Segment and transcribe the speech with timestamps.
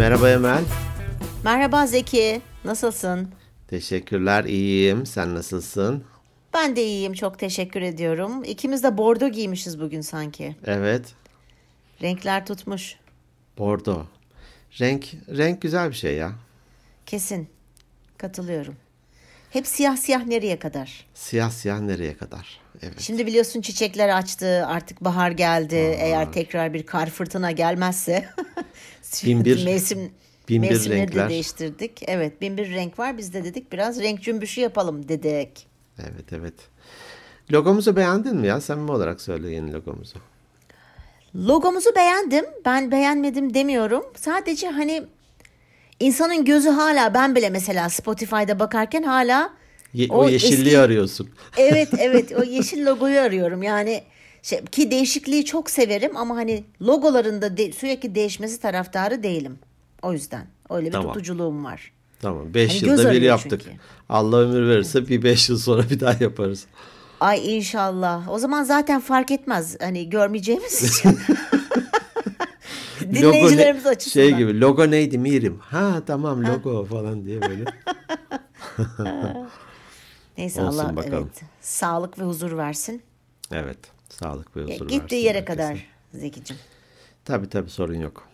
[0.00, 0.64] Merhaba Emel.
[1.44, 2.40] Merhaba Zeki.
[2.64, 3.30] Nasılsın?
[3.68, 5.06] Teşekkürler, iyiyim.
[5.06, 6.04] Sen nasılsın?
[6.54, 7.12] Ben de iyiyim.
[7.12, 8.44] Çok teşekkür ediyorum.
[8.44, 10.56] İkimiz de bordo giymişiz bugün sanki.
[10.64, 11.14] Evet,
[12.02, 12.96] Renkler tutmuş.
[13.58, 14.06] bordo.
[14.80, 16.32] Renk, renk güzel bir şey ya.
[17.06, 17.48] Kesin.
[18.18, 18.76] Katılıyorum.
[19.50, 21.06] Hep siyah siyah nereye kadar?
[21.14, 22.60] Siyah siyah nereye kadar?
[22.82, 23.00] Evet.
[23.00, 24.66] Şimdi biliyorsun çiçekler açtı.
[24.66, 25.74] Artık bahar geldi.
[25.76, 28.28] Eğer tekrar bir kar fırtına gelmezse.
[29.24, 30.12] Bin bir- mevsim
[30.48, 31.26] bin bir renkler.
[31.26, 32.02] de değiştirdik.
[32.06, 33.18] Evet, bin bir renk var.
[33.18, 35.66] Biz de dedik biraz renk cümbüşü yapalım dedik.
[35.98, 36.54] Evet, evet.
[37.52, 38.60] Logomuzu beğendin mi ya?
[38.60, 40.18] Samimi olarak söyle yeni logomuzu.
[41.34, 42.44] Logomuzu beğendim.
[42.64, 44.04] Ben beğenmedim demiyorum.
[44.16, 45.02] Sadece hani
[46.00, 49.50] insanın gözü hala ben bile mesela Spotify'da bakarken hala
[49.94, 51.28] Ye- o, yeşilliği eski- arıyorsun.
[51.56, 53.62] Evet evet o yeşil logoyu arıyorum.
[53.62, 54.02] Yani
[54.42, 59.58] şey, ki değişikliği çok severim ama hani logolarında de- sürekli değişmesi taraftarı değilim.
[60.02, 61.08] O yüzden öyle bir Tamam.
[61.12, 61.92] tutuculuğum var.
[62.22, 63.60] Tamam, 5 Hani yılda bir yaptık.
[63.64, 63.76] çünkü.
[64.08, 66.66] Allah ömür verirse bir 5 yıl sonra bir daha yaparız.
[67.20, 68.28] Ay inşallah.
[68.28, 69.76] O zaman zaten fark etmez.
[69.80, 71.18] Hani görmeyeceğimiz için.
[73.14, 74.24] Dinleyicilerimiz Logo ne- açısından.
[74.28, 75.58] Şey gibi, logo neydi Mirim?
[75.58, 77.64] Ha tamam logo falan diye böyle.
[80.38, 81.30] Neyse Olsun Allah bakalım.
[81.34, 83.02] evet sağlık ve huzur versin.
[83.52, 85.44] Evet, sağlık ve huzur Gittiği versin yere herkese.
[85.58, 86.56] kadar Zekicim.
[87.24, 88.28] Tabii tabii sorun yok.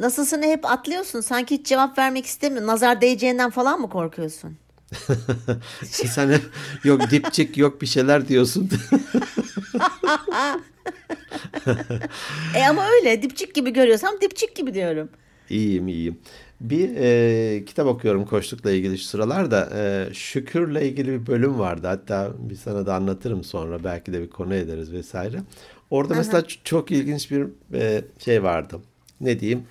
[0.00, 1.20] Nasılsın hep atlıyorsun.
[1.20, 2.68] Sanki hiç cevap vermek istemiyorsun.
[2.68, 4.56] Nazar değeceğinden falan mı korkuyorsun?
[5.84, 6.42] Sen hep
[6.84, 8.70] yok dipçik yok bir şeyler diyorsun.
[12.56, 15.08] E ama öyle dipçik gibi görüyorsam dipçik gibi diyorum.
[15.50, 16.18] iyiyim iyiyim.
[16.60, 19.70] Bir e, kitap okuyorum koçlukla ilgili şu sıralarda.
[19.74, 21.86] E, şükürle ilgili bir bölüm vardı.
[21.86, 23.84] Hatta bir sana da anlatırım sonra.
[23.84, 25.38] Belki de bir konu ederiz vesaire.
[25.90, 28.80] Orada mesela ç- çok ilginç bir e, şey vardı.
[29.20, 29.62] Ne diyeyim?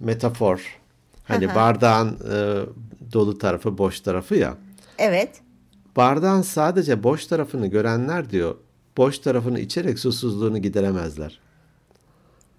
[0.00, 0.78] Metafor.
[1.24, 2.36] Hani bardağın e,
[3.12, 4.54] dolu tarafı boş tarafı ya.
[4.98, 5.40] Evet.
[5.96, 8.54] Bardağın sadece boş tarafını görenler diyor.
[8.96, 11.40] Boş tarafını içerek susuzluğunu gideremezler.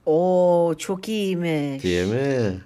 [0.06, 1.84] Oo çok iyiymiş.
[1.84, 2.62] Değil mi?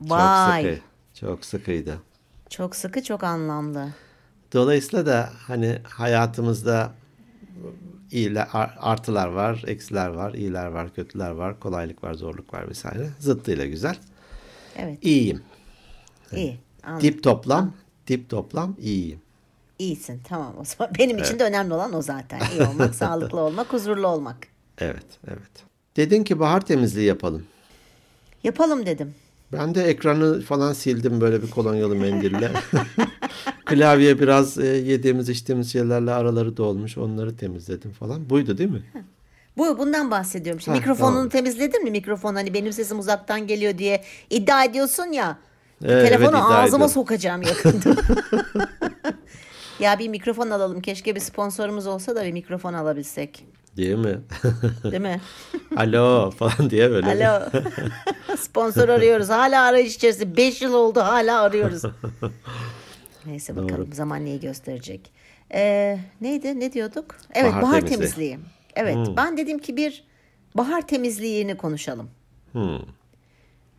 [0.00, 0.62] Vay.
[0.62, 0.80] Çok sıkı.
[1.26, 1.98] Çok sıkıydı.
[2.50, 3.88] Çok sıkı çok anlamlı.
[4.52, 6.92] Dolayısıyla da hani hayatımızda
[8.10, 13.08] iyiler, ar- artılar var, eksiler var, iyiler var, kötüler var, kolaylık var, zorluk var vesaire.
[13.18, 13.96] Zıttıyla güzel.
[14.76, 15.42] Evet İyiyim.
[16.36, 16.58] İyi.
[16.82, 17.02] Anladım.
[17.08, 17.72] Dip toplam,
[18.06, 19.18] dip toplam iyiyim.
[19.78, 20.94] İyisin tamam o zaman.
[20.98, 22.40] Benim için de önemli olan o zaten.
[22.52, 24.36] İyi olmak, sağlıklı olmak, huzurlu olmak.
[24.78, 25.64] Evet, evet.
[25.96, 27.46] Dedin ki bahar temizliği yapalım.
[28.44, 29.14] Yapalım dedim.
[29.52, 32.52] Ben de ekranı falan sildim böyle bir kolonyalı mendille.
[33.64, 36.98] Klavye biraz e, yediğimiz içtiğimiz şeylerle araları dolmuş.
[36.98, 38.30] Onları temizledim falan.
[38.30, 38.82] Buydu değil mi?
[39.56, 40.60] Bu bundan bahsediyorum.
[40.60, 41.28] Şimdi Ha, mikrofonunu tamam.
[41.28, 41.90] temizledin mi?
[41.90, 45.38] Mikrofon hani benim sesim uzaktan geliyor diye iddia ediyorsun ya.
[45.84, 46.88] Ee, evet, telefonu iddia ağzıma ediyorum.
[46.88, 47.96] sokacağım yakında.
[49.80, 50.80] ya bir mikrofon alalım.
[50.80, 53.44] Keşke bir sponsorumuz olsa da bir mikrofon alabilsek.
[53.76, 54.20] Değil mi?
[54.84, 55.20] Değil mi?
[55.76, 57.06] Alo falan diye böyle.
[57.06, 57.48] Alo.
[58.38, 59.28] Sponsor arıyoruz.
[59.28, 60.36] Hala arayış içerisinde.
[60.36, 61.82] 5 yıl oldu hala arıyoruz.
[63.26, 65.12] Neyse bakalım zaman neyi gösterecek.
[65.54, 66.60] Ee, neydi?
[66.60, 67.16] Ne diyorduk?
[67.34, 67.98] Evet Bahar bahar, temizliği.
[67.98, 68.38] temizliği.
[68.76, 70.04] Evet ben dedim ki bir
[70.54, 72.10] bahar temizliğini konuşalım.
[72.52, 72.78] Hmm,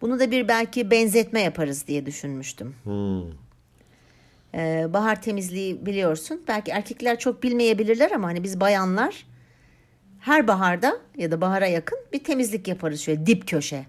[0.02, 2.76] Bunu da bir belki benzetme yaparız diye düşünmüştüm.
[2.84, 3.24] hmm.
[4.56, 6.42] Ee, bahar temizliği biliyorsun.
[6.48, 9.26] Belki erkekler çok bilmeyebilirler ama hani biz bayanlar
[10.20, 13.86] her baharda ya da bahara yakın bir temizlik yaparız şöyle dip köşe.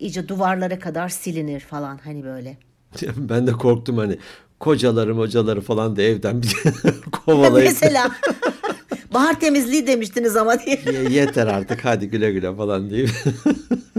[0.00, 2.56] İyice duvarlara kadar silinir falan hani böyle.
[3.16, 4.18] Ben de korktum hani
[4.60, 6.54] kocaları hocaları falan da evden bir
[7.12, 8.10] kovalayıp Mesela
[9.14, 10.80] bahar temizliği demiştiniz ama diye.
[10.86, 13.10] "Ye- yeter artık hadi güle güle falan deyip.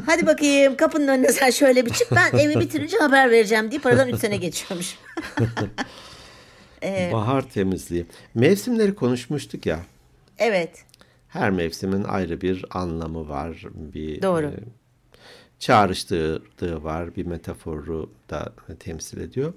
[0.10, 4.10] Hadi bakayım kapının önüne sen şöyle bir çık ben evi bitirince haber vereceğim deyip aradan
[4.10, 4.98] 3 sene geçiyormuş.
[7.12, 8.06] Bahar temizliği.
[8.36, 9.80] Mevsimleri konuşmuştuk ya.
[10.38, 10.86] Evet
[11.28, 13.66] Her mevsimin ayrı bir anlamı var.
[13.74, 14.46] Bir Doğru.
[14.46, 14.60] e,
[15.60, 17.16] çağrıştırdığı var.
[17.16, 19.54] Bir metaforu da temsil ediyor.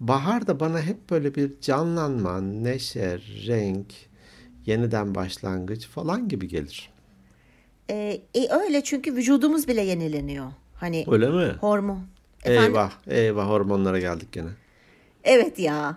[0.00, 3.94] Bahar da bana hep böyle bir canlanma, neşe, renk,
[4.66, 6.89] yeniden başlangıç falan gibi gelir.
[7.90, 10.46] Ee, e, öyle çünkü vücudumuz bile yenileniyor.
[10.74, 11.52] Hani Öyle mi?
[11.60, 12.00] hormon.
[12.44, 12.62] Efendim?
[12.62, 14.48] Eyvah, eyvah hormonlara geldik gene.
[15.24, 15.96] Evet ya.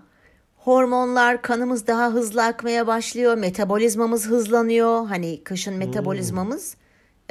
[0.57, 3.35] Hormonlar kanımız daha hızlı akmaya başlıyor.
[3.37, 5.07] Metabolizmamız hızlanıyor.
[5.07, 6.75] Hani kışın metabolizmamız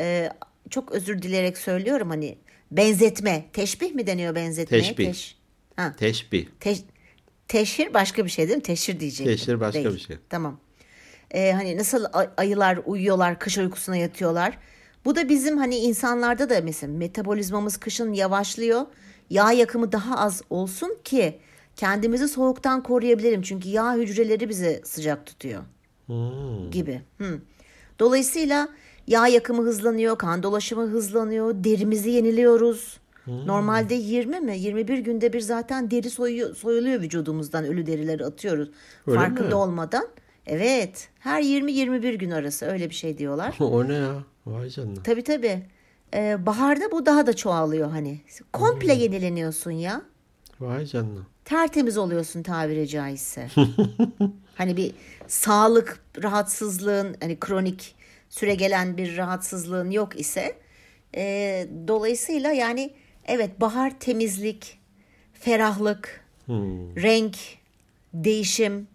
[0.01, 0.29] e,
[0.71, 2.39] çok özür dileyerek söylüyorum hani
[2.71, 3.45] benzetme.
[3.53, 4.83] Teşbih mi deniyor benzetmeye?
[4.83, 5.07] Teşbih.
[5.09, 5.35] Teş-
[5.77, 6.47] ha, Teşbih.
[6.61, 6.83] teş-
[7.49, 8.63] teşhir başka bir şey değil mi?
[8.63, 9.37] Teşhir diyecektim.
[9.37, 9.95] Teşhir başka Değil.
[9.95, 10.17] bir şey.
[10.29, 10.61] Tamam.
[11.33, 14.59] Ee, hani nasıl ay- ayılar uyuyorlar, kış uykusuna yatıyorlar.
[15.05, 18.81] Bu da bizim hani insanlarda da mesela metabolizmamız kışın yavaşlıyor.
[19.31, 21.39] Yağ yakımı daha az olsun ki
[21.77, 23.43] kendimizi soğuktan koruyabilirim.
[23.43, 25.63] Çünkü yağ hücreleri bizi sıcak tutuyor
[26.07, 26.71] Hmm.
[26.71, 27.03] gibi.
[27.19, 27.39] Hı.
[27.99, 28.69] Dolayısıyla
[29.07, 33.01] yağ yakımı hızlanıyor, kan dolaşımı hızlanıyor, derimizi yeniliyoruz.
[33.27, 38.71] Normalde 20 mi 21 günde bir zaten deri soyuyor, soyuluyor vücudumuzdan ölü derileri atıyoruz.
[39.07, 39.55] Öyle Farkında mi?
[39.55, 40.09] olmadan.
[40.47, 43.57] Evet her 20-21 gün arası öyle bir şey diyorlar.
[43.61, 44.25] o ne ya?
[44.47, 45.03] Vay canına.
[45.03, 45.63] Tabii tabii.
[46.15, 48.21] Ee, baharda bu daha da çoğalıyor hani.
[48.53, 50.03] Komple yenileniyorsun ya.
[50.61, 51.21] Vay canına.
[51.45, 53.49] Tertemiz oluyorsun tabiri caizse.
[54.55, 54.95] hani bir
[55.27, 57.95] sağlık rahatsızlığın hani kronik
[58.31, 60.57] süre gelen bir rahatsızlığın yok ise
[61.17, 62.93] e, dolayısıyla yani
[63.25, 64.79] evet bahar temizlik,
[65.33, 66.97] ferahlık, Hmm.
[66.97, 67.37] renk,
[68.15, 68.89] değişim.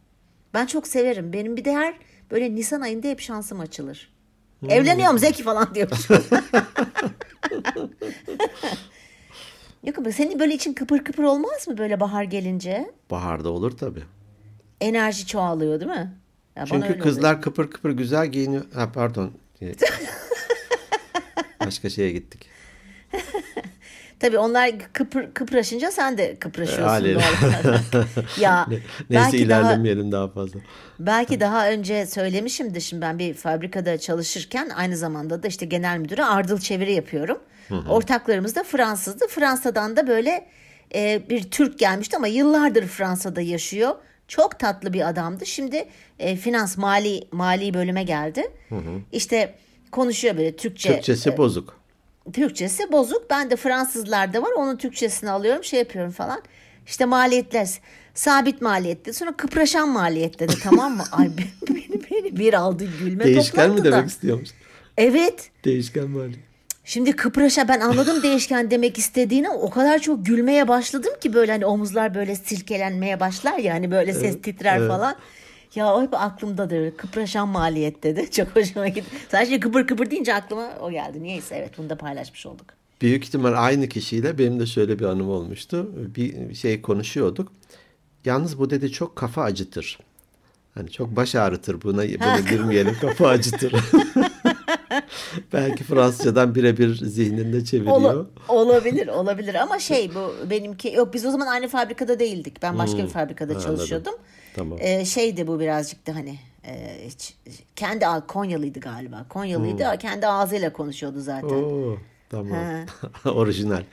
[0.53, 1.33] Ben çok severim.
[1.33, 1.93] Benim bir de her
[2.31, 4.13] böyle Nisan ayında hep şansım açılır.
[4.69, 6.09] Evleniyorum Zeki falan diyormuş.
[9.83, 12.91] Yok ama senin böyle için kıpır kıpır olmaz mı böyle bahar gelince?
[13.11, 14.03] Baharda olur tabii.
[14.81, 16.13] Enerji çoğalıyor değil mi?
[16.55, 18.65] Ya Çünkü kızlar kıpır kıpır güzel giyiniyor.
[18.73, 19.31] Ha pardon.
[21.65, 22.49] Başka şeye gittik.
[24.19, 27.15] Tabii onlar kıpır, kıpraşınca sen de kıpraşıyorsun.
[27.15, 27.83] Olarak.
[28.39, 30.59] ya Neyse belki daha, ilerlemeyelim daha fazla.
[30.99, 32.81] belki daha önce söylemişimdir.
[32.81, 37.39] Şimdi ben bir fabrikada çalışırken aynı zamanda da işte genel müdüre ardıl çeviri yapıyorum.
[37.89, 39.27] Ortaklarımız da Fransızdı.
[39.27, 40.47] Fransa'dan da böyle
[40.95, 43.95] e, bir Türk gelmişti ama yıllardır Fransa'da yaşıyor.
[44.27, 45.45] Çok tatlı bir adamdı.
[45.45, 45.85] Şimdi
[46.19, 48.51] e, finans mali mali bölüme geldi.
[49.11, 49.55] İşte
[49.91, 50.93] konuşuyor böyle Türkçe.
[50.93, 51.77] Türkçesi bozuk.
[52.33, 53.29] Türkçesi bozuk.
[53.29, 54.51] Ben de Fransızlarda var.
[54.57, 55.63] Onun Türkçesini alıyorum.
[55.63, 56.41] Şey yapıyorum falan.
[56.85, 57.69] İşte maliyetler
[58.13, 59.13] sabit maliyette.
[59.13, 61.03] Sonra kıpraşan maliyet dedi tamam mı?
[61.11, 64.49] Ay beni, beni, beni bir aldı gülme Değişken mi demek istiyormuş?
[64.97, 65.49] Evet.
[65.65, 66.35] Değişken mali.
[66.85, 71.65] Şimdi kıpraşa ben anladım değişken demek istediğini o kadar çok gülmeye başladım ki böyle hani
[71.65, 74.89] omuzlar böyle silkelenmeye başlar ya hani böyle ses titrer evet.
[74.89, 75.15] falan.
[75.75, 76.97] Ya o hep aklımdadır.
[76.97, 78.31] Kıpraşan maliyet dedi.
[78.31, 79.09] Çok hoşuma gitti.
[79.31, 81.23] Sadece kıpır kıpır deyince aklıma o geldi.
[81.23, 82.65] Niyeyse evet bunu da paylaşmış olduk.
[83.01, 85.91] Büyük ihtimal aynı kişiyle benim de şöyle bir anım olmuştu.
[86.15, 87.51] Bir şey konuşuyorduk.
[88.25, 89.99] Yalnız bu dedi çok kafa acıtır.
[90.73, 93.73] Hani çok baş ağrıtır buna böyle girmeyelim kafa acıtır.
[95.53, 97.95] Belki Fransızcadan birebir zihninde çeviriyor.
[97.95, 102.61] Ola- olabilir olabilir ama şey bu benimki yok biz o zaman aynı fabrikada değildik.
[102.61, 103.59] Ben başka bir fabrikada Hmm.
[103.59, 103.75] anladım.
[103.75, 104.13] çalışıyordum.
[104.55, 104.77] Tamam.
[104.81, 106.35] Ee, şeydi bu birazcık da hani
[106.67, 107.33] e, hiç-
[107.75, 109.25] kendi Konyalıydı galiba.
[109.29, 111.49] Konyalıydı kendi ağzıyla konuşuyordu zaten.
[111.49, 111.91] Hmm.
[111.91, 111.97] Oo,
[112.29, 112.57] tamam.
[113.25, 113.83] Orijinal.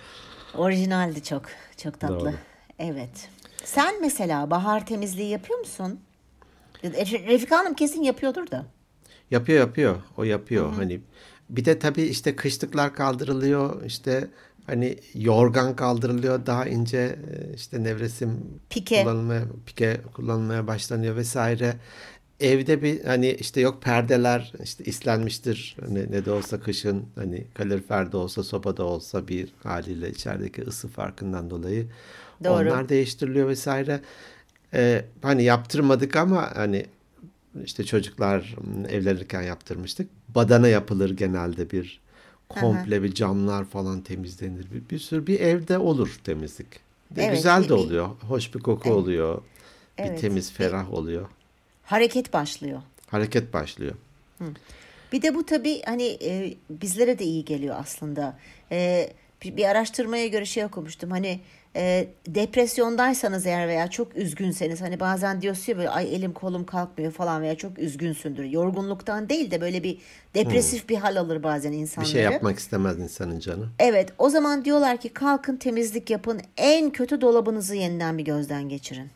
[0.56, 1.42] Orijinaldi çok
[1.76, 2.20] çok tatlı.
[2.20, 2.32] Doğru.
[2.78, 3.28] Evet.
[3.64, 6.00] Sen mesela bahar temizliği yapıyor musun?
[6.84, 8.64] Re- Refika Hanım kesin yapıyordur da.
[9.30, 9.96] Yapıyor yapıyor.
[10.16, 10.72] O yapıyor.
[10.72, 11.00] Hani
[11.50, 13.84] bir de tabii işte kışlıklar kaldırılıyor.
[13.84, 14.28] İşte
[14.66, 16.46] hani yorgan kaldırılıyor.
[16.46, 18.40] Daha ince e, işte nevresim
[18.70, 19.02] Pike.
[19.02, 21.76] kullanılmaya pike kullanılmaya başlanıyor vesaire.
[22.40, 25.76] Evde bir hani işte yok perdeler işte islenmiştir.
[25.80, 30.62] Hani ne de olsa kışın hani kalorifer de olsa soba da olsa bir haliyle içerideki
[30.62, 31.86] ısı farkından dolayı
[32.44, 32.52] Doğru.
[32.52, 34.00] onlar değiştiriliyor vesaire.
[34.74, 36.86] Ee, hani yaptırmadık ama hani
[37.64, 38.54] işte çocuklar
[38.88, 40.08] evlenirken yaptırmıştık.
[40.34, 42.00] Badana yapılır genelde bir
[42.48, 44.66] komple bir camlar falan temizlenir.
[44.70, 46.66] Bir, bir sürü bir evde olur temizlik.
[47.10, 48.08] De Evet, güzel de oluyor.
[48.08, 49.42] Hoş bir koku oluyor.
[49.98, 51.28] Bir Evet, temiz, bir- ferah oluyor.
[51.84, 52.82] Hareket başlıyor.
[53.06, 53.94] Hareket başlıyor.
[55.12, 58.38] Bir de bu tabii hani e, bizlere de iyi geliyor aslında.
[58.72, 59.10] E,
[59.42, 61.10] bir, bir araştırmaya göre şey okumuştum.
[61.10, 61.40] Hani
[61.76, 67.12] e, depresyondaysanız eğer veya çok üzgünseniz hani bazen diyorsun ya böyle ay elim kolum kalkmıyor
[67.12, 68.44] falan veya çok üzgünsündür.
[68.44, 69.98] Yorgunluktan değil de böyle bir
[70.34, 72.10] depresif bir hal alır bazen Bir insanları.
[72.10, 73.68] şey yapmak istemez insanın canı.
[73.78, 79.10] Evet o zaman diyorlar ki kalkın temizlik yapın en kötü dolabınızı yeniden bir gözden geçirin.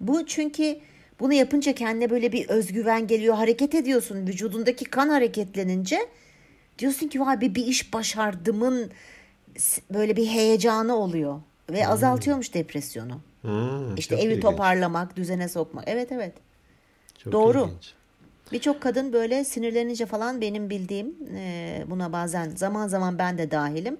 [0.00, 0.78] Bu çünkü
[1.20, 5.98] bunu yapınca kendine böyle bir özgüven geliyor hareket ediyorsun vücudundaki kan hareketlenince
[6.78, 8.90] diyorsun ki vay bir, bir iş başardımın
[9.94, 11.40] böyle bir heyecanı oluyor
[11.70, 13.20] ve azaltıyormuş depresyonu.
[13.42, 14.42] Hmm, İşte evi ilginç.
[14.42, 15.84] toparlamak, düzene sokmak.
[15.86, 16.32] Evet evet.
[17.18, 17.64] Çok Doğru.
[17.66, 17.94] ilginç.
[18.52, 23.96] Birçok kadın böyle sinirlenince falan benim bildiğim e, buna bazen zaman zaman ben de dahilim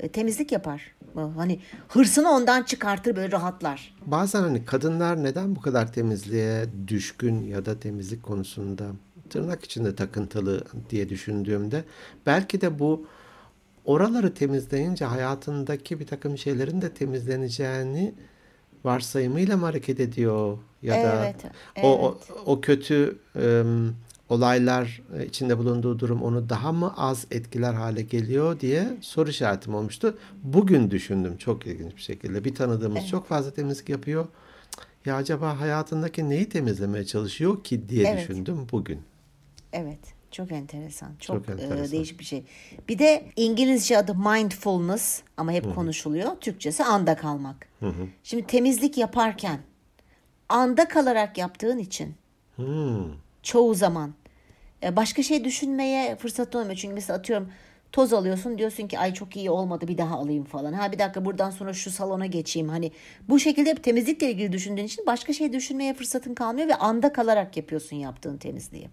[0.00, 0.94] e, temizlik yapar.
[1.14, 3.94] Hani hırsını ondan çıkartır böyle rahatlar.
[4.06, 8.84] Bazen hani kadınlar neden bu kadar temizliğe düşkün ya da temizlik konusunda
[9.30, 11.84] tırnak içinde takıntılı diye düşündüğümde
[12.26, 13.06] belki de bu
[13.90, 18.14] oraları temizleyince hayatındaki bir takım şeylerin de temizleneceğini
[18.84, 21.44] varsayımıyla mı hareket ediyor ya da Evet,
[21.82, 23.94] o, o, o kötü em,
[24.28, 30.18] olaylar içinde bulunduğu durum onu daha mı az etkiler hale geliyor diye soru işaretim olmuştu.
[30.42, 32.44] Bugün düşündüm çok ilginç bir şekilde.
[32.44, 34.26] Bir tanıdığımız çok fazla temizlik yapıyor.
[35.04, 38.18] Ya acaba hayatındaki neyi temizlemeye çalışıyor ki diye Evet.
[38.28, 39.00] düşündüm bugün.
[39.72, 40.19] Evet.
[40.30, 41.08] Çok enteresan.
[41.20, 41.92] Çok, Çok e, enteresan.
[41.92, 42.44] değişik bir şey.
[42.88, 46.36] Bir de İngilizce adı mindfulness ama hep konuşuluyor.
[46.40, 47.68] Türkçesi anda kalmak.
[48.22, 49.58] Şimdi temizlik yaparken
[50.48, 52.14] anda kalarak yaptığın için
[52.56, 53.04] Hmm.
[53.42, 54.14] çoğu zaman
[54.82, 56.76] e, başka şey düşünmeye fırsat olmuyor.
[56.76, 57.48] Çünkü mesela atıyorum
[57.92, 60.72] toz alıyorsun diyorsun ki ay çok iyi olmadı bir daha alayım falan.
[60.72, 62.68] Ha bir dakika buradan sonra şu salona geçeyim.
[62.68, 62.92] Hani
[63.28, 67.56] bu şekilde hep temizlikle ilgili düşündüğün için başka şey düşünmeye fırsatın kalmıyor ve anda kalarak
[67.56, 68.88] yapıyorsun yaptığın temizliği.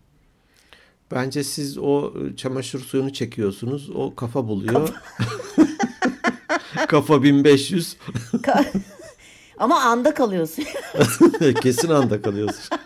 [1.11, 3.89] Bence siz o e, çamaşır suyunu çekiyorsunuz.
[3.89, 4.89] O kafa buluyor.
[6.87, 7.97] kafa 1500.
[8.33, 8.65] Ka-
[9.57, 10.65] Ama anda kalıyorsun.
[11.61, 12.77] Kesin anda kalıyorsun.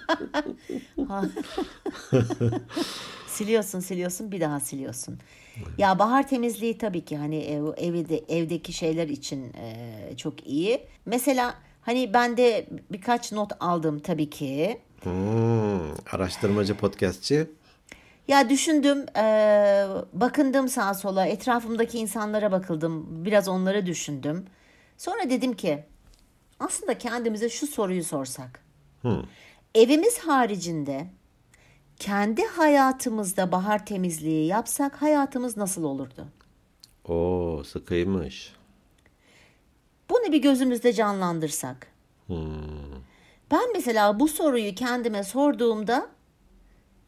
[3.27, 5.19] siliyorsun siliyorsun bir daha siliyorsun.
[5.77, 10.81] Ya bahar temizliği tabii ki hani ev, evde evdeki şeyler için e, çok iyi.
[11.05, 14.79] Mesela hani ben de birkaç not aldım tabii ki.
[15.03, 17.47] Hmm, araştırmacı podcastçi.
[18.27, 19.23] Ya düşündüm, e,
[20.13, 24.45] bakındım sağa sola, etrafımdaki insanlara bakıldım, biraz onları düşündüm.
[24.97, 25.83] Sonra dedim ki,
[26.59, 28.63] aslında kendimize şu soruyu sorsak.
[29.75, 31.07] Evimiz haricinde
[31.99, 36.27] kendi hayatımızda bahar temizliği yapsak hayatımız nasıl olurdu?
[37.07, 38.53] Oo sıkıymış.
[40.09, 41.87] Bunu bir gözümüzde canlandırsak.
[43.51, 46.07] Ben mesela bu soruyu kendime sorduğumda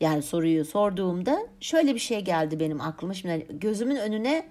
[0.03, 3.13] yani soruyu sorduğumda şöyle bir şey geldi benim aklıma.
[3.13, 4.45] Şimdi hani gözümün önüne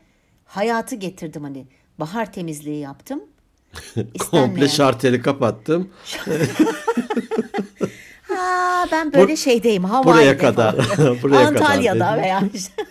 [0.44, 1.66] hayatı getirdim hani.
[1.98, 3.22] Bahar temizliği yaptım.
[4.30, 5.90] Komple şarteli kapattım.
[8.22, 9.84] Ha, ben böyle şeydeyim.
[9.84, 10.74] Hawaii'de buraya kadar.
[11.22, 12.22] Buraya kadar Antalya'da dedin.
[12.22, 12.84] veya işte.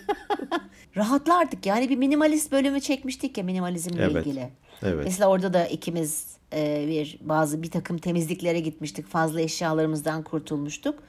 [0.98, 4.50] Rahatlardık yani bir minimalist bölümü çekmiştik ya minimalizmle Evet, ilgili.
[4.84, 5.03] evet.
[5.03, 9.08] Mesela orada da ikimiz e, bir bazı bir takım temizliklere gitmiştik.
[9.08, 11.00] Fazla eşyalarımızdan kurtulmuştuk.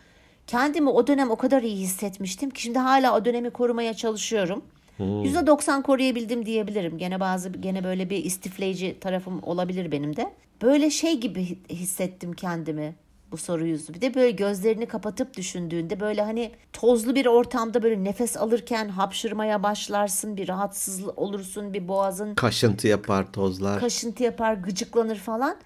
[0.46, 4.64] Kendimi o dönem o kadar iyi hissetmiştim ki şimdi hala o dönemi korumaya çalışıyorum.
[4.96, 5.22] Hmm.
[5.22, 6.98] Yüzde 90 koruyabildim diyebilirim.
[6.98, 10.32] Gene bazı gene böyle bir istifleyici tarafım olabilir benim de.
[10.62, 12.94] Böyle şey gibi hi- hissettim kendimi
[13.32, 13.78] bu soruyu.
[13.94, 19.62] Bir de böyle gözlerini kapatıp düşündüğünde böyle hani tozlu bir ortamda böyle nefes alırken hapşırmaya
[19.62, 23.80] başlarsın, bir rahatsız olursun, bir boğazın Kaşıntı yapar tozlar.
[23.80, 25.56] kaşıntı yapar, gıcıklanır falan.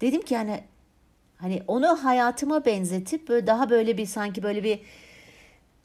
[0.00, 0.60] Dedim ki yani
[1.38, 4.80] hani onu hayatıma benzetip böyle daha böyle bir sanki böyle bir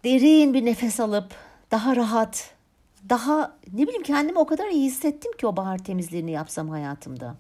[0.04, 1.36] derin bir nefes alıp
[1.72, 2.54] daha rahat,
[3.10, 7.36] daha ne bileyim kendimi o kadar iyi hissettim ki o bahar temizliğini yapsam hayatımda.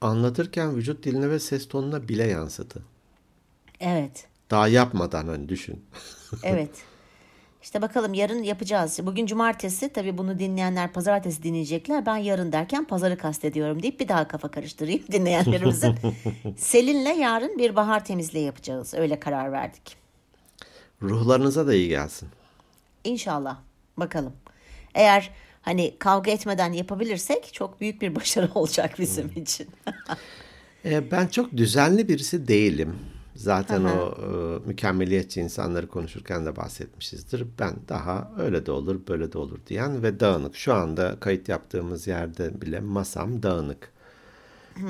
[0.00, 2.82] Anlatırken vücut diline ve ses tonuna bile yansıtı.
[3.80, 4.26] Evet.
[4.50, 5.84] Daha yapmadan hani düşün.
[6.42, 6.70] Evet.
[7.68, 8.98] İşte bakalım yarın yapacağız.
[9.02, 12.06] Bugün cumartesi tabii bunu dinleyenler pazartesi dinleyecekler.
[12.06, 15.94] Ben yarın derken pazarı kastediyorum deyip bir daha kafa karıştırayım dinleyenlerimizin.
[16.56, 18.94] Selin'le yarın bir bahar temizliği yapacağız.
[18.94, 19.96] Öyle karar verdik.
[21.02, 22.28] Ruhlarınıza da iyi gelsin.
[23.04, 23.58] İnşallah.
[23.96, 24.32] Bakalım.
[24.94, 25.30] Eğer
[25.62, 29.68] hani kavga etmeden yapabilirsek çok büyük bir başarı olacak bizim için.
[30.84, 33.17] E, ben çok düzenli birisi değilim.
[33.38, 37.46] Zaten o e, mükemmeliyetçi insanları konuşurken de bahsetmişizdir.
[37.58, 40.56] Ben daha öyle de olur, böyle de olur diyen ve dağınık.
[40.56, 43.92] Şu anda kayıt yaptığımız yerde bile masam dağınık.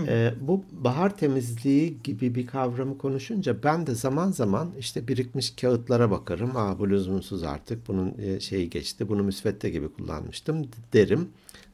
[0.07, 6.11] E, bu bahar temizliği gibi bir kavramı konuşunca ben de zaman zaman işte birikmiş kağıtlara
[6.11, 6.57] bakarım.
[6.57, 7.89] Aa bu lüzumsuz artık.
[7.89, 9.09] Bunun e, şeyi geçti.
[9.09, 11.29] Bunu müsvedde gibi kullanmıştım derim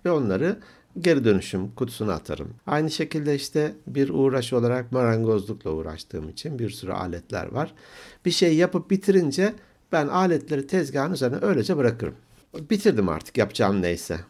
[0.04, 0.58] ve onları
[1.00, 2.48] geri dönüşüm kutusuna atarım.
[2.66, 7.74] Aynı şekilde işte bir uğraş olarak marangozlukla uğraştığım için bir sürü aletler var.
[8.24, 9.52] Bir şey yapıp bitirince
[9.92, 12.14] ben aletleri tezgahın üzerine öylece bırakırım.
[12.70, 14.20] Bitirdim artık yapacağım neyse.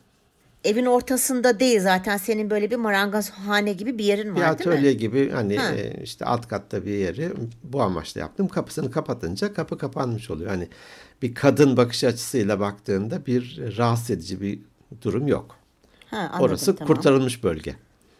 [0.64, 4.90] Evin ortasında değil zaten senin böyle bir marangozhane gibi bir yerin var Bir değil atölye
[4.92, 4.97] mi?
[4.99, 5.75] gibi hani Ha.
[5.75, 8.49] e, işte alt katta bir yeri bu amaçla yaptım.
[8.49, 10.50] Kapısını kapatınca kapı kapanmış oluyor.
[10.50, 10.68] Hani
[11.23, 14.59] bir kadın bakış açısıyla baktığında bir rahatsız edici bir
[15.02, 15.56] durum yok.
[16.11, 16.94] Ha, anladım, Orası tamam.
[16.94, 17.76] kurtarılmış bölge.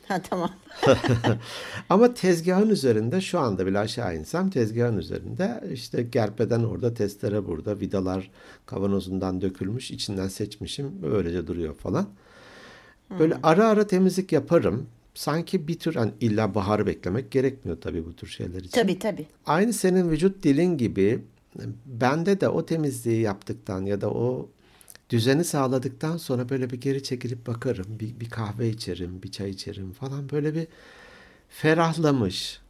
[0.09, 0.51] Ha tamam.
[1.91, 7.81] Ama tezgahın üzerinde şu anda bile aşağı insem tezgahın üzerinde işte gerpeden orada testere burada
[7.81, 8.31] vidalar
[8.67, 12.09] kavanozundan dökülmüş içinden seçmişim öylece duruyor falan.
[13.19, 14.87] Böyle ara ara temizlik yaparım.
[15.15, 18.71] Sanki bir tür hani illa baharı beklemek gerekmiyor tabii bu tür şeyler için.
[18.71, 19.27] Tabii tabii.
[19.47, 21.23] Aynı senin vücut dilin gibi
[21.87, 24.49] bende de o temizliği yaptıktan ya da o
[25.11, 27.87] düzeni sağladıktan sonra böyle bir geri çekilip bakarım.
[27.89, 30.31] Bir, bir kahve içerim, bir çay içerim falan.
[30.31, 30.67] Böyle bir
[31.49, 32.61] ferahlamış,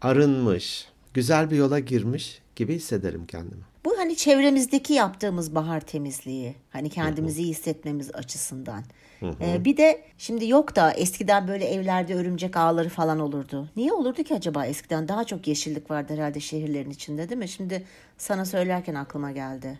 [0.00, 3.62] arınmış, güzel bir yola girmiş gibi hissederim kendimi.
[3.84, 6.54] Bu hani çevremizdeki yaptığımız bahar temizliği.
[6.70, 8.84] Hani kendimizi iyi hissetmemiz açısından.
[9.22, 13.68] Ee, bir de şimdi yok da eskiden böyle evlerde örümcek ağları falan olurdu.
[13.76, 15.08] Niye olurdu ki acaba eskiden?
[15.08, 17.48] Daha çok yeşillik vardı herhalde şehirlerin içinde değil mi?
[17.48, 17.84] Şimdi
[18.18, 19.78] sana söylerken aklıma geldi.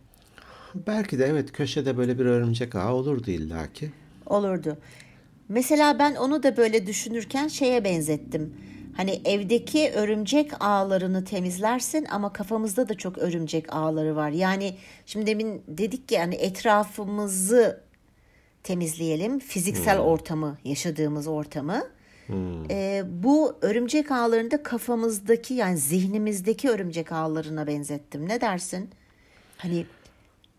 [0.74, 3.90] Belki de evet köşede böyle bir örümcek ağı olurdu illaki.
[4.26, 4.78] Olurdu.
[5.48, 8.54] Mesela ben onu da böyle düşünürken şeye benzettim.
[8.96, 14.30] Hani evdeki örümcek ağlarını temizlersin ama kafamızda da çok örümcek ağları var.
[14.30, 17.80] Yani şimdi demin dedik ki yani etrafımızı
[18.62, 19.38] temizleyelim.
[19.38, 21.82] Fiziksel ortamı, yaşadığımız ortamı.
[22.70, 28.28] Ee, bu örümcek ağlarını da kafamızdaki yani zihnimizdeki örümcek ağlarına benzettim.
[28.28, 28.90] Ne dersin?
[29.56, 29.86] Hani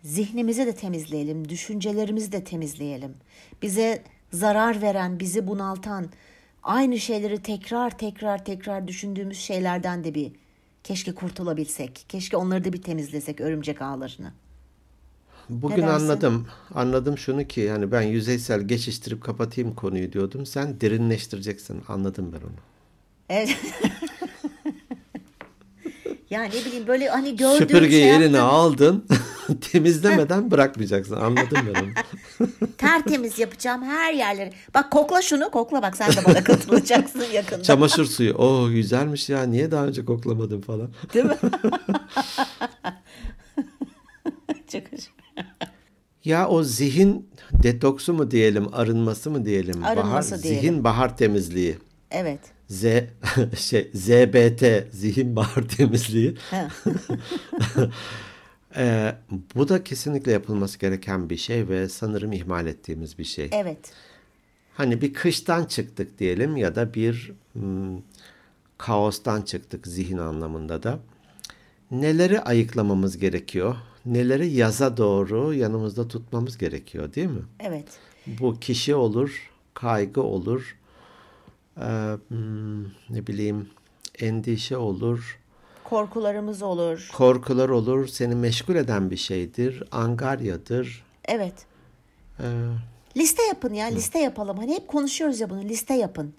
[0.04, 3.14] zihnimizi de temizleyelim, düşüncelerimizi de temizleyelim.
[3.62, 4.04] Bize
[4.34, 6.10] zarar veren, bizi bunaltan,
[6.64, 10.32] aynı şeyleri tekrar tekrar tekrar düşündüğümüz şeylerden de bir
[10.84, 12.06] keşke kurtulabilsek.
[12.10, 14.32] Keşke onları da bir temizlesek örümcek ağlarını.
[15.50, 16.48] Bugün anladım.
[16.74, 20.46] Anladım şunu ki yani ben yüzeysel geçiştirip kapatayım konuyu diyordum.
[20.46, 21.84] Sen derinleştireceksin.
[21.88, 22.56] Anladım ben onu.
[23.30, 23.58] Evet.
[26.30, 28.56] ya ne bileyim böyle hani gördüğüm Süpürgeyi şey eline yaptım.
[28.56, 29.06] aldın.
[29.72, 31.16] temizlemeden bırakmayacaksın.
[31.16, 31.90] Anladım ben onu.
[32.78, 34.52] tertemiz yapacağım her yerleri.
[34.74, 37.64] Bak kokla şunu kokla bak sen de bana katılacaksın yakında.
[37.64, 38.34] Çamaşır suyu.
[38.34, 39.44] Oo güzelmiş ya.
[39.44, 40.90] Niye daha önce koklamadım falan.
[41.14, 41.36] Değil mi?
[44.72, 45.02] Çok hoş.
[46.26, 47.30] Ya o zihin
[47.64, 49.84] detoksu mu diyelim, arınması mı diyelim?
[49.84, 50.62] Arınması bahar, diyelim.
[50.62, 51.78] Zihin bahar temizliği.
[52.12, 52.40] Evet.
[52.70, 52.84] Z
[53.58, 56.38] şey ZBT zihin bahar temizliği.
[58.76, 59.16] Ee,
[59.56, 63.50] bu da kesinlikle yapılması gereken bir şey ve sanırım ihmal ettiğimiz bir şey.
[63.52, 63.94] Evet.
[64.74, 68.02] Hani bir kıştan çıktık diyelim ya da bir hmm,
[68.78, 71.00] kaostan çıktık zihin anlamında da.
[71.92, 73.76] Neleri ayıklamamız gerekiyor?
[74.06, 77.42] Neleri yaza doğru yanımızda tutmamız gerekiyor değil mi?
[77.60, 77.88] Evet.
[78.28, 80.78] Bu kişi olur, kaygı olur,
[81.78, 81.82] ee,
[82.28, 83.70] hmm, ne bileyim
[84.20, 85.40] endişe olur,
[85.92, 87.10] Korkularımız olur.
[87.14, 91.04] korkular olur, seni meşgul eden bir şeydir, angaryadır.
[91.26, 91.54] Evet.
[92.40, 92.44] Ee,
[93.18, 93.86] Liste yapın ya.
[93.86, 94.58] Liste yapalım.
[94.58, 95.64] Hani hep konuşuyoruz ya bunu.
[95.64, 96.34] Liste yapın.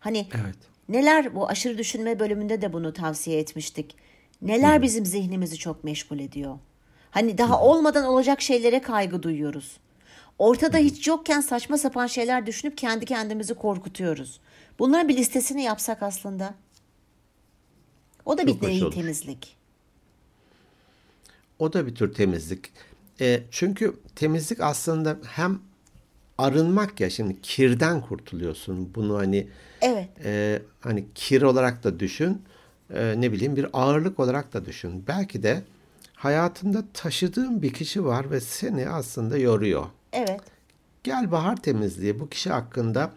[0.00, 0.56] Hani evet.
[0.88, 3.96] neler bu aşırı düşünme bölümünde de bunu tavsiye etmiştik.
[4.42, 6.58] Neler bizim zihnimizi çok meşgul ediyor.
[7.10, 9.76] Hani daha olmadan olacak şeylere kaygı duyuyoruz.
[10.38, 14.40] Ortada hiç yokken saçma sapan şeyler düşünüp kendi kendimizi korkutuyoruz.
[14.78, 16.54] Bunların bir listesini yapsak aslında.
[18.32, 19.56] O da bir Çok nevi temizlik.
[21.58, 22.72] O da bir tür temizlik.
[23.20, 25.58] E, çünkü temizlik aslında hem
[26.38, 28.94] arınmak ya şimdi kirden kurtuluyorsun.
[28.94, 29.48] Bunu hani
[29.80, 30.08] Evet.
[30.24, 32.42] e, hani kir olarak da düşün.
[32.94, 35.04] e, ne bileyim bir ağırlık olarak da düşün.
[35.08, 35.62] Belki de
[36.14, 39.86] hayatında taşıdığın bir kişi var ve seni aslında yoruyor.
[40.12, 40.40] Evet.
[41.04, 43.10] Gel bahar temizliği bu kişi hakkında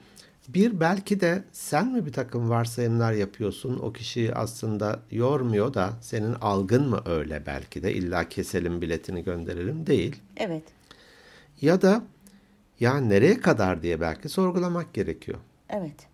[0.49, 6.33] bir belki de sen mi bir takım varsayımlar yapıyorsun o kişiyi aslında yormuyor da senin
[6.33, 10.15] algın mı öyle belki de illa keselim biletini gönderelim değil.
[10.37, 10.63] Evet.
[11.61, 12.03] Ya da
[12.79, 15.37] ya nereye kadar diye belki sorgulamak gerekiyor
[15.69, 16.07] Evet.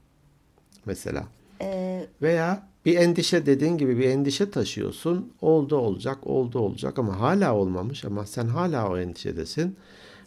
[0.85, 1.23] mesela.
[1.61, 5.33] Ee, Veya bir endişe dediğin gibi bir endişe taşıyorsun.
[5.41, 9.75] Oldu olacak, oldu olacak ama hala olmamış ama sen hala o endişedesin.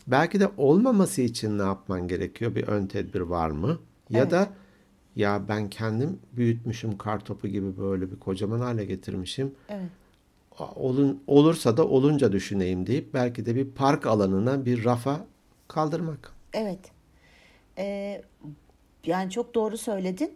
[0.06, 2.54] Belki de olmaması için ne yapman gerekiyor?
[2.54, 3.78] Bir ön tedbir var mı?
[4.14, 4.32] Ya Evet.
[4.32, 4.48] da
[5.16, 9.54] ya ben kendim büyütmüşüm kartopu gibi böyle bir kocaman hale getirmişim.
[9.68, 9.90] evet.
[10.76, 15.26] Olun, olursa da olunca düşüneyim deyip belki de bir park alanına bir rafa
[15.68, 16.32] kaldırmak.
[16.52, 16.78] Evet.
[17.78, 18.22] Ee,
[19.06, 20.32] yani çok doğru söyledin.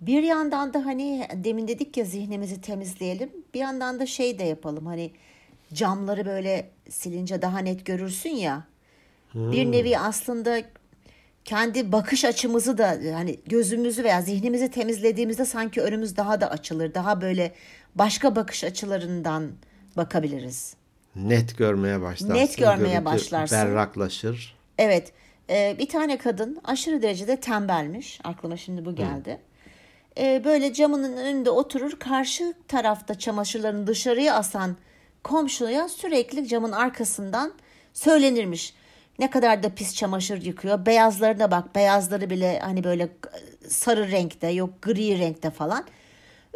[0.00, 3.30] Bir yandan da hani demin dedik ya zihnimizi temizleyelim.
[3.54, 4.86] Bir yandan da şey de yapalım.
[4.86, 5.12] Hani
[5.74, 8.66] camları böyle silince daha net görürsün ya.
[9.52, 10.60] Bir nevi aslında
[11.48, 16.94] kendi bakış açımızı da hani gözümüzü veya zihnimizi temizlediğimizde sanki önümüz daha da açılır.
[16.94, 17.52] Daha böyle
[17.94, 19.50] başka bakış açılarından
[19.96, 20.74] bakabiliriz.
[21.16, 22.34] Net görmeye başlarsın.
[22.34, 23.58] Net görmeye görüntü başlarsın.
[23.58, 24.56] Berraklaşır.
[24.78, 25.12] Evet.
[25.50, 28.20] e, bir tane kadın aşırı derecede tembelmiş.
[28.24, 29.38] Aklıma şimdi bu geldi.
[30.18, 31.98] E, böyle camının önünde oturur.
[31.98, 34.76] Karşı tarafta çamaşırlarını dışarıya asan
[35.24, 37.52] komşuya sürekli camın arkasından
[37.92, 38.74] söylenirmiş.
[39.18, 40.86] Ne kadar da pis çamaşır yıkıyor.
[40.86, 41.74] Beyazlarına bak.
[41.74, 43.08] Beyazları bile hani böyle
[43.68, 45.84] sarı renkte yok gri renkte falan.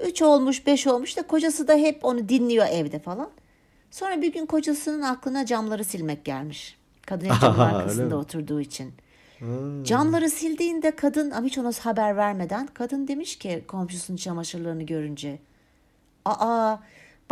[0.07, 3.31] Üç olmuş beş olmuş da kocası da hep onu dinliyor evde falan.
[3.91, 6.79] Sonra bir gün kocasının aklına camları silmek gelmiş.
[7.07, 8.93] Kadın camın arkasında oturduğu için.
[9.83, 15.39] Camları sildiğinde kadın ama hiç ona haber vermeden kadın demiş ki komşusunun çamaşırlarını görünce.
[16.25, 16.77] Aa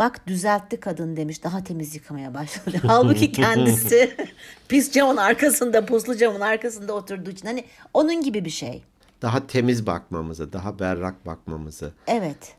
[0.01, 2.77] Bak düzeltti kadın demiş daha temiz yıkamaya başladı.
[2.87, 4.15] Halbuki kendisi
[4.67, 8.83] pis camın arkasında puslu camın arkasında oturduğu için hani onun gibi bir şey.
[9.21, 12.55] Daha temiz bakmamızı, daha berrak bakmamızı, Evet.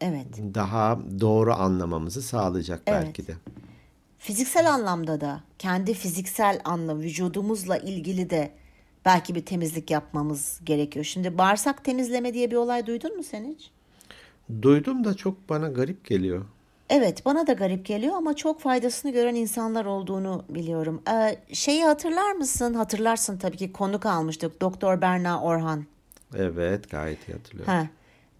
[0.00, 0.26] Evet.
[0.54, 3.04] daha doğru anlamamızı sağlayacak Evet.
[3.04, 3.32] belki de.
[4.18, 8.50] Fiziksel anlamda da kendi fiziksel anlam vücudumuzla ilgili de
[9.04, 11.04] belki bir temizlik yapmamız gerekiyor.
[11.04, 13.70] Şimdi bağırsak temizleme diye bir olay duydun mu sen hiç?
[14.62, 16.44] Duydum da çok bana garip geliyor.
[16.94, 21.02] Evet bana da garip geliyor ama çok faydasını gören insanlar olduğunu biliyorum.
[21.10, 22.74] Ee, şeyi hatırlar mısın?
[22.74, 25.84] Hatırlarsın tabii ki konuk almıştık Doktor Berna Orhan.
[26.36, 27.72] Evet, gayet iyi hatırlıyorum.
[27.72, 27.86] Ha.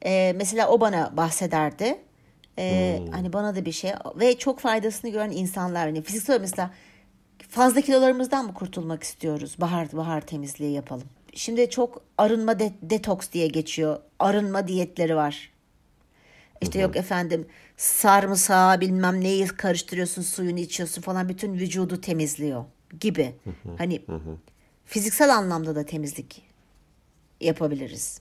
[0.04, 1.98] Ee, mesela o bana bahsederdi.
[2.58, 3.12] Ee, Hmm.
[3.12, 6.70] Hani bana da bir şey ve çok faydasını gören insanlar hani fiziksel mesela
[7.48, 9.56] fazla kilolarımızdan mı kurtulmak istiyoruz?
[9.60, 11.08] Bahar bahar temizliği yapalım.
[11.34, 13.98] Şimdi çok arınma de- detoks diye geçiyor.
[14.18, 15.52] Arınma diyetleri var.
[16.60, 17.46] İşte yok efendim
[17.82, 22.64] sarımsağı bilmem neyi karıştırıyorsun suyunu içiyorsun falan bütün vücudu temizliyor
[23.00, 23.34] gibi.
[23.78, 24.02] Hani
[24.84, 26.42] fiziksel anlamda da temizlik
[27.40, 28.20] yapabiliriz.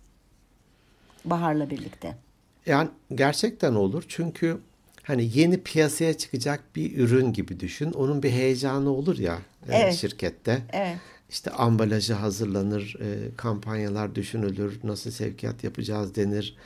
[1.26, 2.18] Baharla birlikte.
[2.66, 4.58] Yani gerçekten olur çünkü
[5.04, 7.92] hani yeni piyasaya çıkacak bir ürün gibi düşün.
[7.92, 9.96] Onun bir heyecanı olur ya e, Evet.
[9.96, 10.62] şirkette.
[10.74, 10.98] Evet.
[11.30, 16.58] İşte ambalajı hazırlanır, e, kampanyalar düşünülür, nasıl sevkiyat yapacağız denir,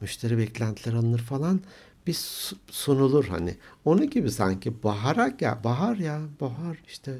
[0.00, 1.60] müşteri beklentileri alınır falan.
[2.06, 3.56] Bir su- sunulur hani.
[3.84, 7.18] Onun gibi sanki bahara ya bahar ya bahar işte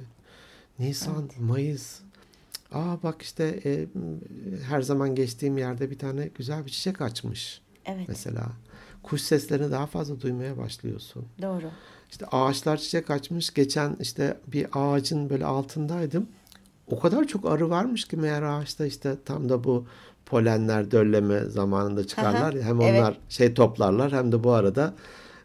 [0.79, 2.01] Nisan, Mayıs.
[2.73, 3.87] Aa bak işte e,
[4.69, 7.61] her zaman geçtiğim yerde bir tane güzel bir çiçek açmış.
[7.87, 8.05] Evet.
[8.09, 8.47] Mesela
[9.03, 11.27] kuş seslerini daha fazla duymaya başlıyorsun.
[11.43, 11.71] Doğru.
[12.11, 13.55] İşte ağaçlar çiçek açmış.
[13.55, 16.29] Geçen işte bir ağacın böyle altındaydım.
[16.87, 19.87] O kadar çok arı varmış ki meğer ağaçta işte tam da bu
[20.27, 22.63] polenler dölleme zamanında çıkarlar ya.
[22.63, 23.01] Hem evet.
[23.01, 24.95] onlar şey toplarlar hem de bu arada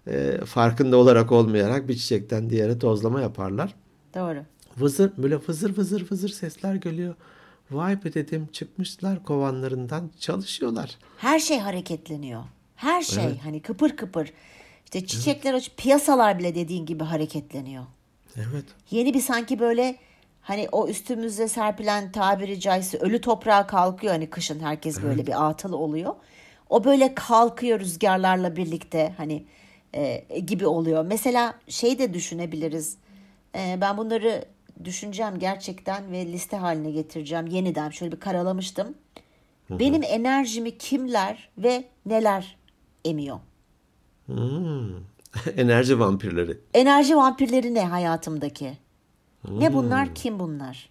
[0.08, 3.76] e, farkında olarak olmayarak bir çiçekten diğere tozlama yaparlar.
[4.15, 4.44] Doğru.
[4.78, 7.15] Vızır böyle vızır vızır vızır sesler geliyor.
[7.72, 10.98] Vay be dedim çıkmışlar kovanlarından çalışıyorlar.
[11.18, 12.44] Her şey hareketleniyor.
[12.76, 14.34] Her şey hani kıpır kıpır.
[14.86, 17.84] İşte çiçekler aç, piyasalar bile dediğin gibi hareketleniyor.
[18.36, 18.65] Evet.
[18.92, 19.96] Yeni bir sanki böyle
[20.50, 25.78] hani o üstümüze serpilen tabiri caizse ölü toprağa kalkıyor hani kışın herkes böyle bir atılı
[25.78, 26.16] oluyor.
[26.70, 29.46] O böyle kalkıyor rüzgarlarla birlikte hani
[29.94, 31.06] e, gibi oluyor.
[31.06, 32.98] Mesela şey de düşünebiliriz.
[33.56, 34.46] E, ben bunları
[34.84, 37.48] düşüneceğim gerçekten ve liste haline getireceğim.
[37.48, 38.96] Yeniden şöyle bir karalamıştım.
[39.70, 42.58] Benim enerjimi kimler ve neler
[43.06, 43.40] emiyor?
[44.26, 44.90] Hmm.
[45.58, 46.58] Enerji vampirleri.
[46.74, 48.88] Enerji vampirleri ne hayatımdaki?
[49.47, 50.15] Ne bunlar?
[50.15, 50.89] Kim bunlar?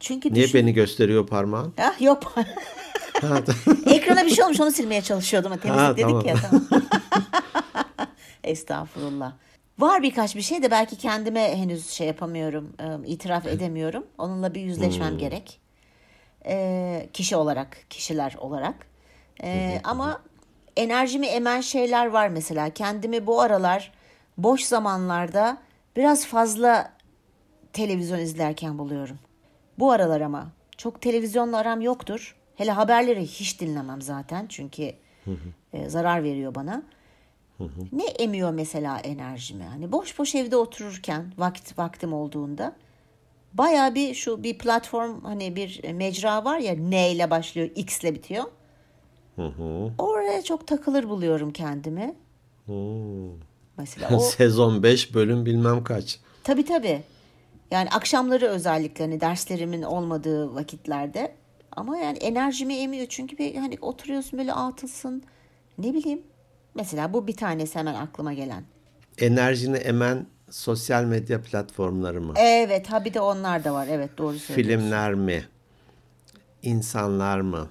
[0.00, 0.60] Çünkü Niye düşün...
[0.60, 1.74] beni gösteriyor parmağın?
[1.78, 2.34] Ah, yok.
[3.86, 5.56] Ekrana bir şey olmuş onu silmeye çalışıyordum.
[5.56, 6.26] Temizlik Ha, dedik tamam.
[6.26, 6.34] ya.
[6.50, 6.64] Tamam.
[8.44, 9.32] Estağfurullah.
[9.78, 14.06] Var birkaç bir şey de belki kendime henüz şey yapamıyorum, e, itiraf edemiyorum.
[14.18, 15.60] Onunla bir yüzleşmem gerek.
[16.46, 18.74] E, kişi olarak, kişiler olarak.
[19.42, 20.22] E, ama
[20.76, 22.70] enerjimi emen şeyler var mesela.
[22.70, 23.92] Kendimi bu aralar
[24.38, 25.58] boş zamanlarda
[25.96, 26.92] biraz fazla
[27.72, 29.18] televizyon izlerken buluyorum.
[29.78, 32.36] Bu aralar ama çok televizyonla aram yoktur.
[32.56, 34.92] Hele haberleri hiç dinlemem zaten çünkü
[35.72, 36.82] e, zarar veriyor bana.
[37.92, 39.64] Ne emiyor mesela enerjimi?
[39.64, 42.76] Hani boş boş evde otururken vakit vaktim olduğunda
[43.54, 48.14] baya bir şu bir platform hani bir mecra var ya N ile başlıyor X ile
[48.14, 48.44] bitiyor.
[49.98, 52.14] Oraya çok takılır buluyorum kendimi.
[53.78, 56.18] Mesela o Sezon 5 bölüm bilmem kaç.
[56.44, 57.02] Tabii tabii.
[57.70, 61.34] Yani akşamları özellikle hani derslerimin olmadığı vakitlerde
[61.76, 65.22] ama yani enerjimi emiyor çünkü bir hani oturuyorsun böyle atılsın
[65.78, 66.22] ne bileyim
[66.74, 68.64] mesela bu bir tanesi hemen aklıma gelen.
[69.18, 72.32] Enerjini emen sosyal medya platformları mı?
[72.36, 74.80] Evet ha bir de onlar da var evet doğru söylüyorsun.
[74.80, 75.44] Filmler mi?
[76.62, 77.68] İnsanlar mı?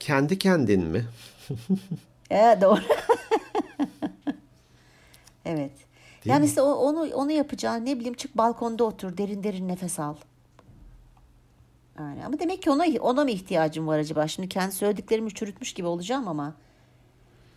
[0.00, 1.04] Kendi kendin mi?
[2.30, 2.80] Evet doğru.
[5.48, 5.70] Evet.
[6.24, 10.16] yani mesela o- onu onu yapacağın ne bileyim çık balkonda otur derin derin nefes al.
[11.98, 14.28] Yani ama demek ki ona ona mı ihtiyacım var acaba?
[14.28, 16.54] Şimdi kendi söylediklerimi çürütmüş gibi olacağım ama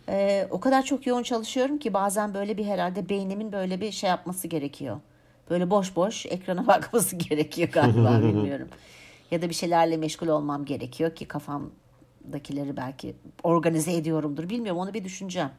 [0.08, 4.10] e, o kadar çok yoğun çalışıyorum ki bazen böyle bir herhalde beynimin böyle bir şey
[4.10, 5.00] yapması gerekiyor.
[5.50, 8.68] Böyle boş boş ekrana bakması gerekiyor galiba bilmiyorum.
[9.30, 14.48] Ya da bir şeylerle meşgul olmam gerekiyor ki kafamdakileri belki organize ediyorumdur.
[14.48, 15.50] Bilmiyorum onu bir düşüneceğim.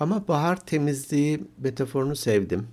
[0.00, 2.66] Ama bahar temizliği metaforunu sevdim.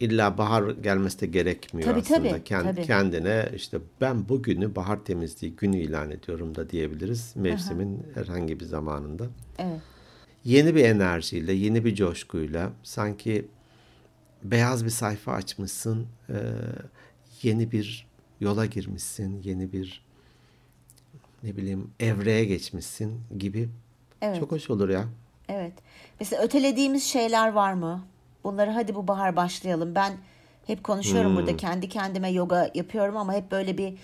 [0.00, 2.28] İlla bahar gelmesi de gerekmiyor Tabii, aslında.
[2.28, 2.86] tabii, Kend- tabii.
[2.86, 7.32] Kendine işte ben bugünü bahar temizliği günü ilan ediyorum da diyebiliriz.
[7.36, 9.26] Mevsimin herhangi bir zamanında.
[9.58, 9.80] Evet.
[10.44, 13.48] yeni bir enerjiyle, yeni bir coşkuyla sanki
[14.44, 16.34] beyaz bir sayfa açmışsın, e,
[17.42, 18.06] yeni bir
[18.40, 20.04] yola girmişsin, yeni bir
[21.42, 23.68] ne bileyim evreye geçmişsin gibi.
[24.22, 24.40] Evet.
[24.40, 25.08] Çok hoş olur ya.
[25.50, 25.72] Evet.
[26.20, 28.04] Mesela ötelediğimiz şeyler var mı?
[28.44, 29.94] Bunları hadi bu bahar başlayalım.
[29.94, 30.12] Ben
[30.66, 33.94] hep konuşuyorum burada kendi kendime yoga yapıyorum ama hep böyle bir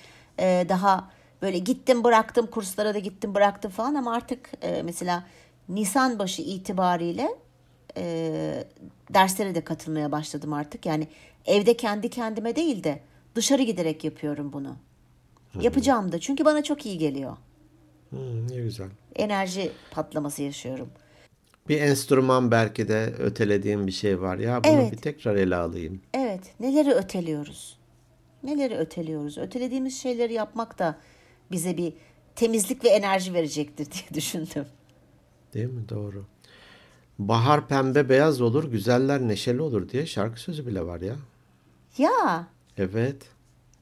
[0.40, 1.11] e, daha
[1.42, 5.24] böyle gittim bıraktım kurslara da gittim bıraktım falan ama artık e, mesela
[5.68, 7.28] Nisan başı itibariyle
[7.96, 8.64] e,
[9.14, 10.87] derslere de katılmaya başladım artık.
[10.87, 11.09] Yani
[11.46, 13.00] evde kendi kendime değil de
[13.35, 14.76] dışarı giderek yapıyorum bunu.
[15.61, 17.37] Yapacağım da çünkü bana çok iyi geliyor.
[18.11, 18.88] Hmm, ne güzel.
[19.16, 20.90] Enerji patlaması yaşıyorum.
[21.68, 24.38] Bir enstrüman belki de ötelediğim bir şey var.
[24.38, 24.92] Ya bunu Evet.
[24.92, 26.00] bir tekrar ele alayım.
[26.14, 27.79] Evet, neleri öteliyoruz?
[28.42, 29.38] Neleri öteliyoruz?
[29.38, 30.98] Ötelediğimiz şeyleri yapmak da
[31.50, 31.92] bize bir
[32.35, 34.66] temizlik ve enerji verecektir diye düşündüm.
[35.55, 35.88] Değil mi?
[35.88, 36.24] Doğru.
[37.18, 41.16] Bahar pembe beyaz olur, güzeller neşeli olur diye şarkı sözü bile var ya.
[41.98, 42.46] Ya,
[42.79, 43.16] Evet.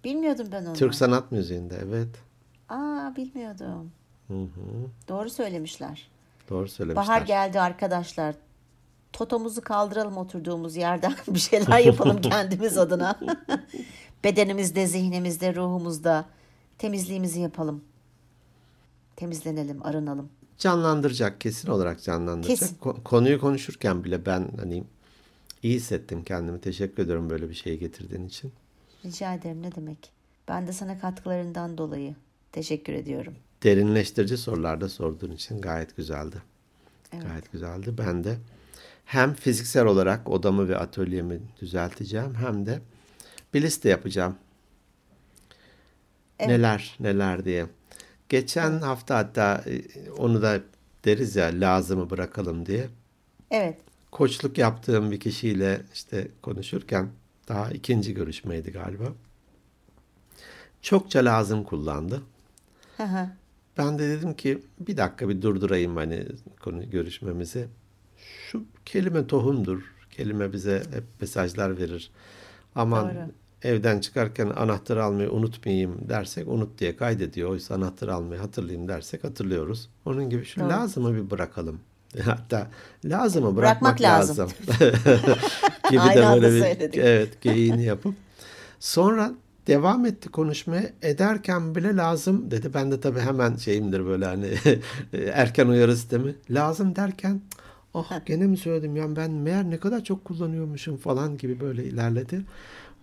[0.04, 0.72] bilmiyordum ben onu.
[0.74, 2.08] Türk sanat müziğinde evet.
[2.68, 3.92] Aa, bilmiyordum.
[4.28, 4.48] Hı hı.
[5.08, 6.08] Doğru söylemişler.
[6.50, 7.06] Doğru söylemişler.
[7.06, 8.34] Bahar geldi arkadaşlar.
[9.12, 11.14] Totomuzu kaldıralım oturduğumuz yerden.
[11.28, 13.20] Bir şeyler yapalım kendimiz adına.
[14.24, 16.24] Bedenimizde, zihnimizde, ruhumuzda
[16.78, 17.84] temizliğimizi yapalım.
[19.16, 20.28] Temizlenelim, arınalım.
[20.58, 22.58] Canlandıracak, kesin olarak canlandıracak.
[22.58, 22.76] Kesin.
[22.76, 24.84] Ko- konuyu konuşurken bile ben hani
[25.62, 26.60] iyi hissettim kendimi.
[26.60, 28.52] Teşekkür ediyorum böyle bir şey getirdiğin için.
[29.04, 30.12] Rica ederim ne demek.
[30.48, 32.14] Ben de sana katkılarından dolayı
[32.52, 33.34] teşekkür ediyorum.
[33.64, 36.36] Derinleştirici sorularda sorduğun için gayet güzeldi.
[37.10, 37.94] Gayet güzeldi.
[37.98, 38.36] Ben de
[39.04, 42.80] hem fiziksel olarak odamı ve atölyemi düzelteceğim hem de
[43.54, 44.36] bir liste yapacağım.
[46.40, 47.66] Neler neler diye.
[48.28, 50.60] Geçen hafta hatta e, onu da
[51.04, 52.88] deriz ya lazımı bırakalım diye.
[53.50, 53.78] Evet.
[54.10, 57.08] Koçluk yaptığım bir kişiyle işte konuşurken
[57.48, 59.12] daha ikinci görüşmeydi galiba.
[60.82, 62.22] Çokça lazım kullandı.
[62.96, 63.28] Hı hı.
[63.78, 66.26] Ben de dedim ki bir dakika bir durdurayım hani
[66.60, 67.66] konu görüşmemizi.
[68.50, 69.82] Şu kelime tohumdur.
[70.10, 72.10] Kelime bize hep mesajlar verir.
[72.74, 73.18] Aman Doğru.
[73.62, 77.50] evden çıkarken anahtarı almayı unutmayayım dersek unut diye kaydediyor.
[77.50, 79.88] Oysa anahtarı almayı hatırlayayım dersek hatırlıyoruz.
[80.04, 80.68] Onun gibi şu Doğru.
[80.68, 81.80] lazımı bir bırakalım.
[82.24, 82.70] Hatta
[83.04, 84.38] lazımı Bırakmak bırakmak, lazım.
[84.38, 84.56] lazım.
[85.90, 87.00] gibi Aynı de böyle bir söyledik.
[87.04, 88.14] evet geyiğini yapıp
[88.80, 89.32] sonra
[89.66, 92.74] devam etti konuşmaya ederken bile lazım dedi.
[92.74, 94.54] Ben de tabii hemen şeyimdir böyle hani
[95.32, 96.34] erken uyarı sistemi.
[96.50, 97.40] Lazım derken
[97.94, 102.40] oh gene mi söyledim ya ben meğer ne kadar çok kullanıyormuşum falan gibi böyle ilerledi.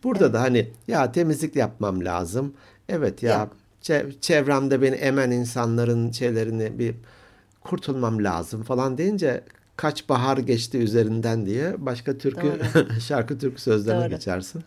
[0.04, 2.54] Burada da hani ya temizlik yapmam lazım.
[2.90, 3.54] Evet ya Yap.
[3.84, 6.96] çe- çevremde beni emen insanların şeylerini bir
[7.62, 9.44] kurtulmam lazım falan deyince
[9.78, 12.60] kaç bahar geçti üzerinden diye başka türkü
[13.08, 14.10] şarkı türkü sözlerine Doğru.
[14.10, 14.64] geçersin.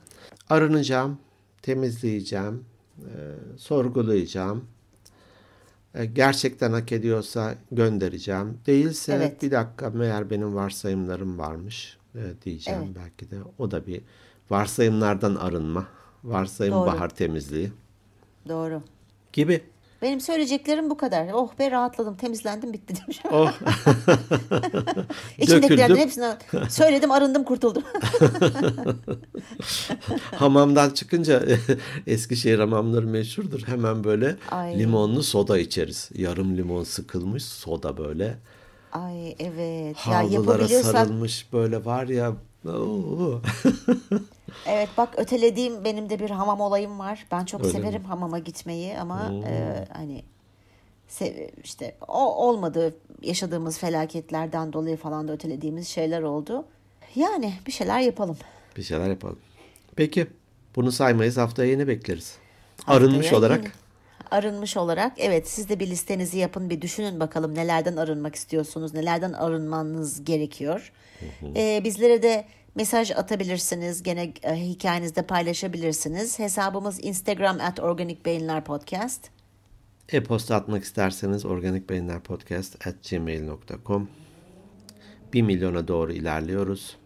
[0.51, 1.19] Arınacağım,
[1.65, 2.65] temizleyeceğim,
[2.99, 3.13] e,
[3.57, 4.65] sorgulayacağım.
[5.95, 8.59] E, gerçekten hak ediyorsa göndereceğim.
[8.67, 9.43] Değilse Evet.
[9.43, 12.97] bir dakika meğer benim varsayımlarım varmış e, diyeceğim Evet.
[12.97, 13.37] belki de.
[13.59, 14.01] O da bir
[14.51, 15.87] varsayımlardan arınma,
[16.25, 16.87] varsayım Doğru.
[16.87, 17.73] bahar temizliği
[18.49, 18.83] Doğru.
[19.33, 19.63] gibi.
[20.05, 21.29] Benim söyleyeceklerim bu kadar.
[21.33, 23.21] Oh be rahatladım, temizlendim, bitti demiş.
[23.31, 23.53] Oh
[25.39, 25.97] İçimdekilerin Döküldüm.
[25.97, 26.35] hepsini
[26.69, 27.83] söyledim, arındım, kurtuldum.
[30.37, 31.43] hamamdan çıkınca
[32.07, 33.63] Eskişehir hamamları meşhurdur.
[33.67, 34.79] Hemen böyle Ay.
[34.79, 36.11] limonlu soda içeriz.
[36.15, 38.39] Yarım limon sıkılmış soda böyle.
[38.93, 39.97] Ay evet.
[40.07, 42.33] Ya Havlulara yapabiliyorsak sarılmış böyle var ya.
[42.69, 43.41] oo.
[44.67, 47.27] Evet bak ötelediğim benim de bir hamam olayım var.
[47.33, 50.23] Ben çok Öyle severim hamama gitmeyi ama e, hani
[51.65, 56.65] işte o olmadı yaşadığımız felaketlerden dolayı falan da ötelediğimiz şeyler oldu.
[57.15, 58.37] Yani bir şeyler yapalım.
[58.77, 59.39] bir şeyler yapalım.
[59.97, 60.27] Peki
[60.77, 62.37] bunu saymayız haftaya yeni bekleriz.
[62.87, 63.73] Arınmış Haftaya olarak yeni-
[64.31, 69.33] Arınmış olarak evet siz de bir listenizi yapın bir düşünün bakalım nelerden arınmak istiyorsunuz nelerden
[69.33, 70.93] arınmanız gerekiyor.
[71.57, 76.39] Ee, bizlere de mesaj atabilirsiniz gene e, hikayenizde paylaşabilirsiniz.
[76.39, 79.31] Hesabımız Instagram at Organik Beyinler Podcast.
[80.13, 84.09] e-posta atmak isterseniz organikbeyinlerpodcast at gmail.com
[85.33, 86.97] 1 milyona doğru ilerliyoruz.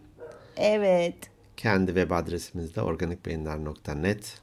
[0.57, 1.15] Evet.
[1.57, 4.41] Kendi web adresimizde organikbeyinler.net.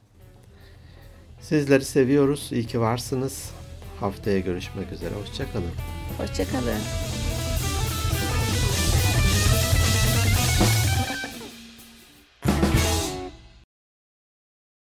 [1.41, 2.49] Sizleri seviyoruz.
[2.51, 3.51] İyi ki varsınız.
[3.99, 5.13] Haftaya görüşmek üzere.
[5.15, 5.71] Hoşçakalın.
[6.17, 7.16] Hoşçakalın.